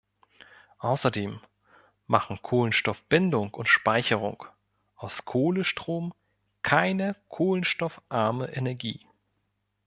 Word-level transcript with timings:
Außerdem 0.79 1.39
machen 2.07 2.39
Kohlenstoffbindung- 2.41 3.51
und 3.53 3.69
Speicherung 3.69 4.43
aus 4.95 5.25
Kohlestrom 5.25 6.11
keine 6.63 7.15
kohlenstoffarme 7.29 8.47
Energie. 8.51 9.05